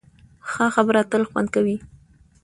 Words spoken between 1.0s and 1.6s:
تل خوند